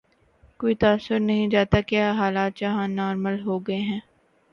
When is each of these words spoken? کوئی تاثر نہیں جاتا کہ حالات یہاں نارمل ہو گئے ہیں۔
کوئی 0.59 0.75
تاثر 0.75 1.19
نہیں 1.19 1.47
جاتا 1.47 1.81
کہ 1.81 2.01
حالات 2.11 2.61
یہاں 2.61 2.87
نارمل 2.87 3.39
ہو 3.41 3.59
گئے 3.59 3.79
ہیں۔ 3.81 3.99